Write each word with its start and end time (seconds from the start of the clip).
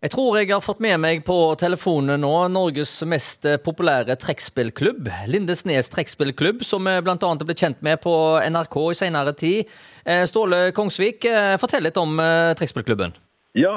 Jeg 0.00 0.14
tror 0.14 0.38
jeg 0.38 0.48
har 0.48 0.62
fått 0.64 0.78
med 0.80 0.96
meg 0.96 1.18
på 1.26 1.34
telefonen 1.60 2.22
nå 2.24 2.32
Norges 2.48 2.94
mest 3.04 3.44
populære 3.60 4.14
trekkspillklubb, 4.22 5.10
Lindesnes 5.28 5.92
trekkspillklubb, 5.92 6.62
som 6.64 6.88
vi 6.88 6.94
bl.a. 7.04 7.32
blitt 7.42 7.60
kjent 7.60 7.82
med 7.84 8.00
på 8.00 8.14
NRK 8.40 8.78
i 8.80 8.96
senere 8.96 9.34
tid. 9.36 9.74
Eh, 10.08 10.22
Ståle 10.24 10.70
Kongsvik, 10.72 11.28
eh, 11.28 11.58
fortell 11.60 11.84
litt 11.84 12.00
om 12.00 12.16
eh, 12.16 12.54
trekkspillklubben. 12.56 13.12
Ja, 13.60 13.74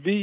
vi 0.00 0.16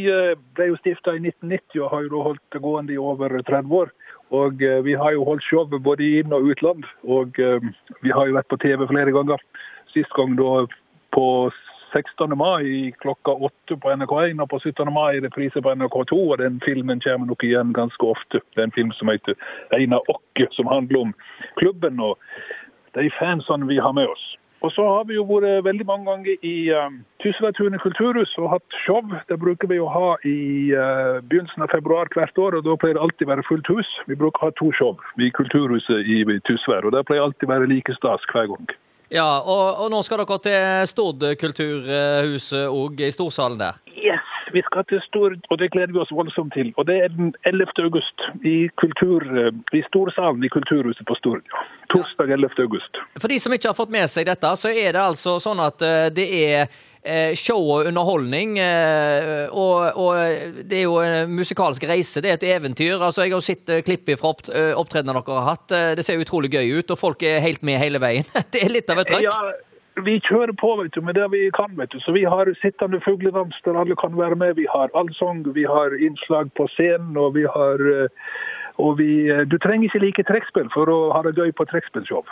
ble 0.57 0.69
jo 0.71 0.81
stifta 0.81 1.13
i 1.13 1.21
1990 1.21 1.77
og 1.83 1.93
har 1.93 2.09
jo 2.09 2.25
holdt 2.31 2.45
det 2.55 2.65
gående 2.65 2.97
i 2.97 2.97
over 2.97 3.37
30 3.37 3.79
år. 3.83 3.93
Og 4.33 4.65
vi 4.85 4.97
har 4.97 5.13
jo 5.13 5.27
holdt 5.29 5.45
show 5.45 5.69
både 5.69 6.07
i 6.07 6.23
inn- 6.23 6.33
og 6.33 6.47
utland. 6.55 6.87
Og 7.05 7.37
vi 7.37 8.13
har 8.15 8.29
jo 8.29 8.37
vært 8.39 8.49
på 8.49 8.61
TV 8.63 8.87
flere 8.89 9.13
ganger. 9.13 9.43
Sist 9.93 10.15
gang 10.15 10.37
da 10.39 10.63
på 11.13 11.27
16. 11.93 12.37
mai 12.37 12.91
klokka 13.01 13.31
åtte 13.31 13.77
på 13.77 13.91
NRK1 13.91 14.41
og 14.41 14.49
på 14.49 14.59
17. 14.59 14.93
mai 14.93 15.19
reprise 15.23 15.61
på 15.61 15.73
NRK2. 15.73 16.17
og 16.31 16.37
Den 16.37 16.61
filmen 16.65 17.01
kommer 17.03 17.27
nok 17.27 17.43
igjen 17.43 17.73
ganske 17.73 18.05
ofte. 18.05 18.41
Det 18.55 18.61
er 18.61 18.69
en 18.69 18.77
film 18.77 18.91
som 18.91 19.07
heter 19.07 19.33
'Einar 19.71 20.01
Åkke', 20.09 20.51
som 20.51 20.67
handler 20.67 20.99
om 20.99 21.13
klubben 21.57 21.99
og 21.99 22.17
de 22.93 23.11
fansene 23.19 23.67
vi 23.67 23.77
har 23.77 23.91
med 23.91 24.07
oss. 24.07 24.37
Og 24.61 24.71
så 24.71 24.83
har 24.83 25.05
vi 25.07 25.15
jo 25.15 25.23
vært 25.23 25.63
veldig 25.63 25.85
mange 25.87 26.05
ganger 26.09 26.35
i 26.43 26.55
um, 26.75 26.97
Tysværtunet 27.23 27.79
kulturhus 27.81 28.33
og 28.37 28.49
hatt 28.51 28.79
show. 28.83 28.99
Det 29.29 29.37
bruker 29.39 29.71
vi 29.71 29.79
å 29.79 29.87
ha 29.87 30.09
i 30.27 30.39
uh, 30.75 31.23
begynnelsen 31.23 31.63
av 31.63 31.71
februar 31.71 32.11
hvert 32.11 32.41
år, 32.43 32.57
og 32.59 32.67
da 32.67 32.75
pleier 32.75 32.99
det 32.99 33.05
alltid 33.05 33.31
være 33.31 33.47
fullt 33.47 33.71
hus. 33.71 33.93
Vi 34.11 34.19
bruker 34.19 34.43
å 34.43 34.49
ha 34.49 34.57
to 34.59 34.73
show 34.75 34.99
i 35.15 35.31
kulturhuset 35.31 36.03
i 36.03 36.39
Tysvær, 36.49 36.83
og 36.83 36.91
det 36.97 37.05
pleier 37.07 37.23
alltid 37.23 37.47
være 37.47 37.71
like 37.71 37.95
stas 37.95 38.27
hver 38.33 38.51
gang. 38.51 38.67
Ja, 39.09 39.41
og, 39.41 39.79
og, 39.81 39.87
nå 39.89 40.01
skal 40.05 40.21
dere 40.21 40.37
til 40.45 40.89
Stord 40.91 41.23
kulturhuset 41.41 42.67
òg, 42.69 42.99
i 43.01 43.13
storsalen 43.13 43.57
der? 43.61 43.79
Yes, 43.89 44.27
vi 44.53 44.61
skal 44.67 44.85
til 44.89 45.01
Stord, 45.07 45.39
og 45.49 45.61
det 45.61 45.71
gleder 45.73 45.93
vi 45.95 46.01
oss 46.03 46.13
voldsomt 46.13 46.53
til. 46.53 46.69
Og 46.77 46.85
det 46.89 46.99
er 47.03 47.15
den 47.15 47.33
11. 47.49 47.73
august 47.87 48.27
i, 48.45 48.69
kultur, 48.81 49.25
i 49.73 49.81
storsalen 49.89 50.45
i 50.45 50.51
Kulturhuset 50.53 51.05
på 51.09 51.17
Stord. 51.17 51.41
Ja. 51.49 51.65
Torsdag 51.89 52.35
11. 52.37 52.53
august. 52.61 53.01
For 53.17 53.31
de 53.31 53.39
som 53.41 53.53
ikke 53.53 53.71
har 53.71 53.77
fått 53.77 53.93
med 53.93 54.05
seg 54.11 54.29
dette, 54.29 54.53
så 54.61 54.69
er 54.69 54.93
det 54.93 55.01
altså 55.01 55.39
sånn 55.41 55.61
at 55.65 55.81
eh, 55.85 56.11
det 56.13 56.29
er 56.37 56.69
Eh, 56.69 56.87
show 57.35 57.61
og 57.63 57.87
underholdning. 57.87 58.57
Eh, 58.59 59.47
og, 59.51 59.95
og, 59.95 60.15
det 60.67 60.81
er 60.81 60.83
jo 60.83 60.97
en 60.99 61.31
musikalsk 61.31 61.85
reise. 61.87 62.21
Det 62.21 62.31
er 62.31 62.39
et 62.39 62.47
eventyr. 62.57 62.99
altså 62.99 63.23
Jeg 63.23 63.33
har 63.33 63.45
sett 63.45 63.69
eh, 63.69 63.81
klipp 63.85 64.09
fra 64.19 64.33
opptredenene 64.33 65.15
dere 65.15 65.39
har 65.39 65.49
hatt. 65.53 65.69
Det 65.95 66.05
ser 66.05 66.19
utrolig 66.19 66.51
gøy 66.51 66.79
ut, 66.79 66.91
og 66.91 66.99
folk 66.99 67.23
er 67.23 67.39
helt 67.39 67.63
med 67.63 67.79
hele 67.79 68.01
veien. 68.03 68.27
Det 68.51 68.65
er 68.65 68.73
litt 68.73 68.89
av 68.89 68.99
et 68.99 69.11
trøkk. 69.13 69.23
Ja, 69.23 70.03
vi 70.03 70.19
kjører 70.23 70.53
på 70.55 70.75
vet 70.79 70.93
du, 70.95 71.01
med 71.03 71.15
det 71.15 71.27
vi 71.31 71.47
kan. 71.55 71.71
vet 71.79 71.91
du. 71.91 71.99
Så 72.03 72.11
Vi 72.15 72.25
har 72.27 72.51
sittende 72.61 73.01
fugledans 73.03 73.55
der 73.65 73.79
alle 73.79 73.95
kan 73.99 74.15
være 74.17 74.35
med. 74.35 74.55
Vi 74.59 74.67
har 74.71 74.91
allsang, 74.93 75.43
vi 75.55 75.63
har 75.63 75.95
innslag 75.95 76.51
på 76.55 76.67
scenen, 76.75 77.17
og 77.17 77.35
vi 77.35 77.47
har 77.47 77.83
og 78.79 78.95
vi, 78.95 79.27
Du 79.51 79.57
trenger 79.59 79.89
ikke 79.89 79.99
like 80.05 80.23
trekkspill 80.23 80.69
for 80.71 80.87
å 80.87 81.11
ha 81.11 81.19
det 81.25 81.35
gøy 81.35 81.51
på 81.51 81.67
trekkspillshow. 81.67 82.23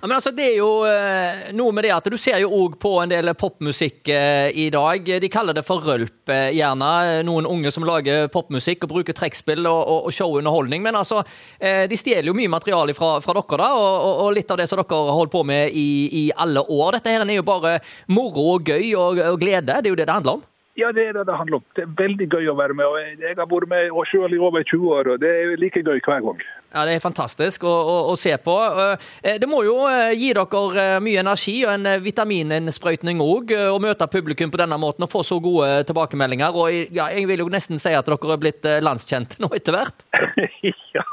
Ja, 0.00 0.06
men 0.06 0.16
altså, 0.16 0.30
Det 0.30 0.44
er 0.46 0.54
jo 0.56 0.68
eh, 0.88 1.50
noe 1.52 1.74
med 1.76 1.84
det 1.84 1.90
at 1.92 2.06
du 2.08 2.16
ser 2.16 2.38
jo 2.40 2.48
òg 2.56 2.78
på 2.80 2.94
en 3.02 3.10
del 3.12 3.34
popmusikk 3.36 4.08
eh, 4.08 4.48
i 4.56 4.70
dag. 4.72 5.04
De 5.20 5.28
kaller 5.28 5.52
det 5.56 5.64
for 5.66 5.84
rølp, 5.84 6.22
eh, 6.32 6.54
gjerne. 6.56 7.20
Noen 7.28 7.48
unge 7.50 7.68
som 7.74 7.84
lager 7.84 8.30
popmusikk 8.32 8.86
og 8.86 8.94
bruker 8.94 9.16
trekkspill 9.16 9.60
og, 9.68 9.80
og, 9.82 10.08
og 10.08 10.16
showunderholdning. 10.16 10.80
Men 10.86 10.96
altså, 10.96 11.20
de 11.60 11.98
stjeler 12.00 12.30
jo 12.30 12.36
mye 12.38 12.48
materiale 12.48 12.94
fra, 12.96 13.18
fra 13.20 13.36
dere, 13.36 13.60
da, 13.60 13.68
og, 13.76 14.08
og, 14.24 14.30
litt 14.38 14.48
av 14.48 14.62
det 14.62 14.70
som 14.70 14.80
dere 14.80 15.16
holdt 15.18 15.34
på 15.34 15.44
med 15.44 15.76
i, 15.76 15.90
i 16.22 16.24
alle 16.32 16.64
år. 16.64 16.96
Dette 16.96 17.12
her 17.12 17.26
er 17.26 17.36
jo 17.36 17.44
bare 17.44 17.76
moro 18.08 18.54
og 18.54 18.72
gøy 18.72 18.94
og, 18.94 19.20
og 19.34 19.40
glede. 19.42 19.82
Det 19.82 19.90
er 19.90 19.92
jo 19.92 20.00
det 20.00 20.08
det 20.08 20.16
handler 20.16 20.40
om. 20.40 20.49
Ja, 20.78 20.92
det 20.94 21.08
er 21.08 21.16
det 21.18 21.26
det 21.26 21.36
handler 21.36 21.58
om. 21.58 21.64
Det 21.74 21.82
er 21.82 21.94
veldig 21.98 22.26
gøy 22.30 22.48
å 22.52 22.56
være 22.56 22.74
med. 22.78 22.86
og 22.86 22.98
Jeg 23.02 23.36
har 23.36 23.48
vært 23.50 23.68
med 23.68 23.90
selv 24.10 24.34
i 24.34 24.38
over 24.38 24.62
20 24.62 24.92
år, 24.96 25.12
og 25.12 25.20
det 25.20 25.30
er 25.30 25.56
like 25.58 25.82
gøy 25.82 25.98
hver 25.98 26.22
gang. 26.22 26.42
Ja, 26.70 26.84
Det 26.86 26.94
er 26.94 27.02
fantastisk 27.02 27.64
å, 27.66 27.72
å, 27.72 27.96
å, 28.12 28.16
se 28.16 28.36
på. 28.38 28.54
Eh, 29.24 29.38
det 29.42 29.48
må 29.50 29.64
jo 29.66 29.76
eh, 29.90 30.14
gi 30.14 30.30
dere 30.36 30.84
eh, 30.84 31.00
mye 31.02 31.24
energi 31.24 31.56
og 31.64 31.72
en 31.74 31.88
vitamininnsprøytning 32.04 33.18
òg, 33.24 33.54
å 33.74 33.78
møte 33.82 34.06
publikum 34.12 34.52
på 34.54 34.60
denne 34.62 34.78
måten 34.78 35.06
og 35.06 35.10
få 35.10 35.24
så 35.26 35.40
gode 35.42 35.82
tilbakemeldinger. 35.90 36.54
Og 36.54 36.94
ja, 36.94 37.10
Jeg 37.10 37.26
vil 37.26 37.42
jo 37.42 37.50
nesten 37.50 37.82
si 37.82 37.90
at 37.90 38.06
dere 38.06 38.34
er 38.36 38.42
blitt 38.42 38.70
landskjente 38.86 39.40
nå 39.42 39.50
etter 39.58 39.74
hvert? 39.74 40.06
ja, 40.94 41.04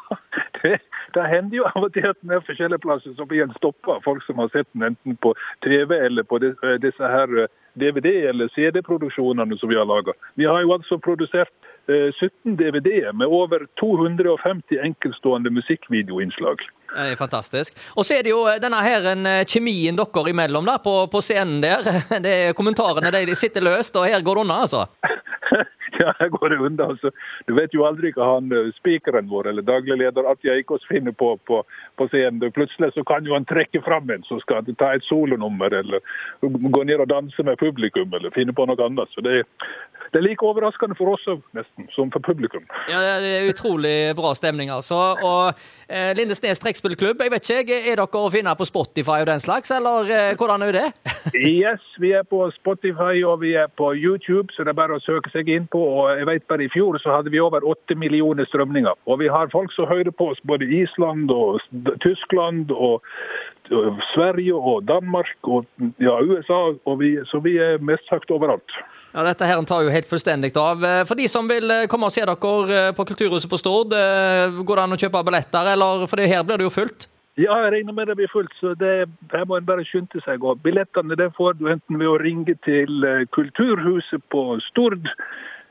det, 1.13 1.27
hender 1.31 1.57
jo 1.57 1.67
av 1.69 1.87
og 1.87 1.93
til 1.93 2.07
at 2.09 2.19
den 2.21 2.33
er 2.35 2.43
forskjellige 2.45 2.83
plasser 2.83 3.15
så 3.17 3.25
blir 3.29 3.45
en 3.45 3.55
stoppa 3.57 3.99
folk 4.05 4.25
som 4.25 4.41
har 4.43 4.51
sett 4.53 4.67
den 4.73 4.89
enten 4.91 5.17
på 5.23 5.33
TV 5.65 5.95
eller 5.95 6.27
på 6.27 6.39
disse 6.41 7.13
her 7.13 7.47
DVD- 7.77 8.29
eller 8.29 8.51
CD-produksjonene 8.55 9.57
som 9.57 9.69
vi 9.69 9.77
har 9.77 9.85
laga. 9.85 10.13
Vi 10.35 10.45
har 10.45 10.61
jo 10.61 10.73
altså 10.73 10.97
produsert 10.97 11.53
17 11.87 12.29
eh, 12.51 12.57
DVD-er 12.59 13.13
med 13.13 13.27
over 13.27 13.67
250 13.79 14.81
enkeltstående 14.83 15.49
musikkvideoinnslag. 15.49 16.65
Det 16.87 17.11
er 17.11 17.19
fantastisk. 17.19 17.77
Og 17.95 18.05
så 18.05 18.17
er 18.17 18.25
det 18.25 18.33
jo 18.33 18.41
denne 18.61 18.81
her 18.83 19.07
en 19.13 19.25
eh, 19.29 19.45
kjemien 19.47 19.95
dere 19.95 20.33
imellom 20.33 20.67
da, 20.67 20.77
på, 20.83 20.95
på 21.11 21.21
scenen 21.23 21.61
der. 21.63 21.87
Det 22.25 22.33
er 22.33 22.57
Kommentarene 22.57 23.11
de 23.13 23.35
sitter 23.35 23.63
løst, 23.63 23.95
og 23.95 24.07
her 24.07 24.23
går 24.25 24.39
det 24.39 24.45
unna, 24.47 24.61
altså. 24.65 24.87
Ja, 26.03 26.13
jeg 26.19 26.29
går 26.31 26.53
unna. 26.61 26.89
Altså. 26.91 27.11
Du 27.47 27.55
vet 27.57 27.73
jo 27.73 27.85
aldri 27.87 28.11
hva 28.15 28.27
han 28.35 28.51
eh, 28.53 28.69
spikeren 28.77 29.29
vår 29.31 29.49
eller 29.51 29.65
daglig 29.65 29.97
leder 29.97 30.29
Atja 30.29 30.55
Ikås 30.59 30.85
finner 30.89 31.15
på, 31.17 31.33
på, 31.49 31.63
på 31.97 32.07
scenen. 32.11 32.51
Plutselig 32.53 32.93
så 32.93 33.03
kan 33.07 33.25
jo 33.25 33.33
han 33.33 33.47
trekke 33.49 33.81
fram 33.85 34.09
en 34.13 34.25
som 34.27 34.41
skal 34.43 34.67
ta 34.77 34.93
et 34.93 35.05
solonummer, 35.07 35.73
eller 35.73 36.03
gå 36.41 36.83
ned 36.83 37.01
og 37.01 37.09
danse 37.09 37.43
med 37.43 37.59
publikum, 37.59 38.13
eller 38.13 38.33
finne 38.35 38.55
på 38.55 38.67
noe 38.69 38.85
annet. 38.85 39.09
Så 39.15 39.23
det, 39.25 39.41
det 40.11 40.21
er 40.21 40.25
like 40.25 40.45
overraskende 40.45 40.97
for 40.97 41.15
oss 41.15 41.25
nesten, 41.57 41.89
som 41.95 42.11
for 42.13 42.23
publikum. 42.23 42.65
Ja, 42.91 43.01
Det 43.21 43.33
er 43.39 43.49
utrolig 43.49 43.95
bra 44.15 44.33
stemning, 44.37 44.69
altså. 44.69 44.99
Og 45.23 45.53
eh, 45.89 46.13
Lindesnes 46.17 46.61
trekkspillklubb, 46.63 47.21
jeg 47.23 47.33
vet 47.33 47.51
ikke, 47.57 47.81
er 47.91 47.99
dere 47.99 48.21
å 48.21 48.31
finne 48.33 48.53
på 48.57 48.67
Spotify 48.67 49.21
og 49.23 49.29
den 49.31 49.43
slags, 49.43 49.71
eller 49.73 50.11
eh, 50.13 50.35
hvordan 50.37 50.67
er 50.67 50.77
det? 50.77 50.87
yes, 51.33 51.83
vi 51.99 52.13
er 52.15 52.23
på 52.27 52.45
Spotify 52.55 53.23
og 53.27 53.41
vi 53.43 53.55
er 53.59 53.67
på 53.67 53.91
YouTube, 53.95 54.53
så 54.53 54.63
det 54.63 54.73
er 54.73 54.79
bare 54.79 54.97
å 54.97 55.03
søke 55.03 55.31
seg 55.33 55.49
inn 55.51 55.67
på. 55.71 55.86
Og 55.87 56.19
jeg 56.19 56.27
vet 56.29 56.47
bare 56.51 56.65
I 56.67 56.71
fjor 56.73 56.99
så 57.01 57.15
hadde 57.15 57.31
vi 57.33 57.41
over 57.43 57.65
åtte 57.65 57.95
millioner 57.95 58.47
strømninger. 58.49 58.99
Og 59.07 59.21
vi 59.23 59.31
har 59.31 59.53
folk 59.53 59.73
som 59.75 59.89
hører 59.89 60.11
på 60.11 60.31
oss 60.33 60.43
både 60.43 60.67
Island 60.81 61.31
og 61.31 61.63
Tyskland 62.03 62.71
og 62.75 63.03
Sverige 64.13 64.55
og 64.55 64.85
Danmark 64.87 65.49
og 65.51 65.65
ja, 65.99 66.19
USA, 66.21 66.61
og 66.85 66.99
vi, 67.01 67.17
så 67.31 67.41
vi 67.43 67.57
er 67.57 67.83
mest 67.83 68.07
sagt 68.11 68.31
overalt. 68.31 68.77
Ja, 69.17 69.23
Dette 69.25 69.47
her 69.49 69.61
tar 69.65 69.81
jo 69.81 69.91
helt 69.91 70.09
fullstendig 70.09 70.51
av. 70.61 70.83
Eh, 70.85 71.03
for 71.09 71.17
de 71.17 71.27
som 71.31 71.47
vil 71.49 71.71
eh, 71.73 71.85
komme 71.89 72.05
og 72.09 72.13
se 72.13 72.21
dere 72.21 72.35
eh, 72.37 72.89
på 72.95 73.05
Kulturhuset 73.07 73.49
på 73.49 73.59
Stord, 73.59 73.93
går 73.93 74.79
det 74.79 74.83
an 74.83 74.93
å 74.93 74.99
kjøpe 75.01 75.23
billetter, 75.25 75.71
eller 75.73 76.05
for 76.09 76.21
her 76.21 76.43
blir 76.45 76.61
det 76.61 76.67
jo 76.67 76.73
fullt? 76.73 77.07
Ja, 77.37 77.53
jeg 77.61 77.71
regner 77.75 77.93
med 77.93 78.09
det 78.09 78.15
blir 78.17 78.29
fullt, 78.33 78.53
så 78.57 78.73
det, 78.73 79.07
her 79.33 79.45
må 79.45 79.59
en 79.59 79.65
bare 79.65 79.85
skynde 79.85 80.21
seg. 80.25 80.41
Og 80.41 80.61
billettene 80.61 81.17
det 81.17 81.29
får 81.37 81.59
du 81.59 81.67
enten 81.69 81.99
ved 82.01 82.09
å 82.09 82.17
ringe 82.17 82.55
til 82.65 83.05
Kulturhuset 83.33 84.25
på 84.33 84.45
Stord, 84.71 85.05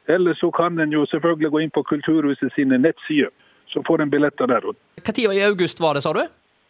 eller 0.07 0.35
så 0.35 0.51
kan 0.51 0.79
en 0.79 0.93
jo 0.93 1.07
selvfølgelig 1.07 1.51
gå 1.51 1.61
inn 1.65 1.75
på 1.75 1.83
Kulturhuset 1.83 2.53
sine 2.55 2.79
nettsider. 2.79 3.31
Så 3.67 3.83
får 3.87 4.03
en 4.03 4.11
billetter 4.11 4.47
der. 4.47 4.67
Tid 5.03 5.33
i 5.33 5.43
august 5.43 5.81
var 5.81 5.95
det, 5.95 6.03
sa 6.03 6.13
du? 6.13 6.23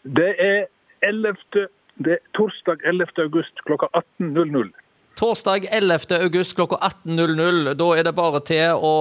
Det 0.02 0.32
er 0.38 0.66
11. 1.02 1.36
Det 1.97 2.12
er 2.12 2.22
torsdag 2.36 2.84
11. 2.84 3.06
august 3.24 3.62
klokka 3.69 3.86
18.00. 4.20 4.72
Torsdag 5.16 5.69
11. 5.72 6.16
august 6.20 6.56
klokka 6.56 6.76
18.00. 6.76 7.74
Da 7.74 7.91
er 7.97 8.04
det 8.04 8.14
bare 8.16 8.41
til 8.44 8.76
å 8.76 8.94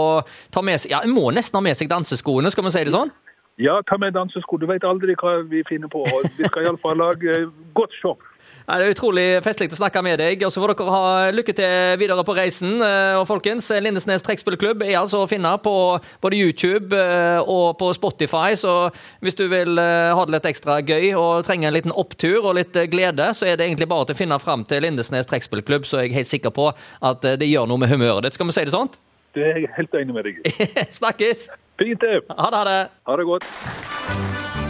ta 0.52 0.63
med 0.63 0.79
seg 0.79 0.91
Ja, 0.91 1.02
en 1.03 1.16
må 1.16 1.29
nesten 1.35 1.59
ha 1.59 1.63
med 1.63 1.75
seg 1.75 1.91
danseskoene, 1.91 2.52
skal 2.52 2.67
vi 2.67 2.75
si 2.75 2.84
det 2.88 2.96
sånn? 2.96 3.12
Ja, 3.59 3.79
ta 3.88 3.97
med 3.97 4.16
dansesko. 4.16 4.59
Du 4.59 4.67
vet 4.67 4.84
aldri 4.84 5.16
hva 5.19 5.38
vi 5.47 5.63
finner 5.67 5.91
på. 5.91 6.03
Vi 6.38 6.47
skal 6.47 6.67
iallfall 6.67 7.00
lage 7.00 7.46
godt 7.75 7.96
show. 7.96 8.17
Det 8.66 8.76
er 8.81 8.96
utrolig 8.96 9.26
festlig 9.46 9.68
å 9.70 9.78
snakke 9.78 10.02
med 10.02 10.18
deg. 10.18 10.42
og 10.46 10.50
Så 10.53 10.62
får 10.62 10.74
dere 10.74 10.94
ha 10.94 11.31
lykke 11.36 11.53
til 11.53 12.00
videre 12.02 12.24
på 12.26 12.34
reisen. 12.38 12.80
Eh, 12.81 13.14
og 13.20 13.28
folkens, 13.30 13.70
Lindesnes 13.70 14.26
trekkspillklubb 14.26 14.81
er 14.88 14.98
altså 14.98 15.22
å 15.22 15.30
finne 15.30 15.52
på 15.62 15.74
både 16.23 16.40
YouTube 16.40 16.97
eh, 16.97 17.38
og 17.41 17.78
på 17.78 17.91
Spotify. 17.94 18.58
Så 18.58 18.73
hvis 19.22 19.38
du 19.38 19.46
vil 19.52 19.78
eh, 19.78 20.14
ha 20.17 20.26
det 20.26 20.38
litt 20.38 20.50
ekstra 20.50 20.79
gøy 20.82 21.12
og 21.14 21.46
trenger 21.46 21.70
en 21.70 21.78
liten 21.78 21.94
opptur 21.94 22.41
og 22.41 22.58
litt 22.58 22.73
glede, 22.90 23.29
så 23.38 23.52
er 23.52 23.59
det 23.59 23.70
egentlig 23.70 23.90
bare 23.91 24.09
til 24.09 24.17
å 24.17 24.22
finne 24.23 24.41
fram 24.41 24.66
til 24.66 24.82
Lindesnes 24.82 25.29
trekkspillklubb, 25.29 25.85
så 25.85 26.02
er 26.02 26.09
jeg 26.09 26.18
helt 26.18 26.34
sikker 26.34 26.56
på 26.56 26.72
at 27.06 27.29
det 27.38 27.52
gjør 27.52 27.70
noe 27.70 27.85
med 27.85 27.94
humøret 27.94 28.26
ditt. 28.26 28.40
Skal 28.40 28.50
vi 28.50 28.58
si 28.58 28.66
det 28.66 28.73
sånn? 28.73 28.90
Det 29.38 29.46
er 29.46 29.61
jeg 29.61 29.73
helt 29.78 29.97
enig 30.02 30.18
med 30.18 30.26
deg 30.26 30.41
i. 30.41 30.70
Snakkes! 31.02 31.52
Fint 31.78 32.02
det. 32.02 32.22
Ha 32.34 32.50
det. 32.50 32.58
Ha 32.58 32.68
det, 32.72 32.79
ha 33.11 33.20
det 33.20 33.29
godt. 33.29 34.65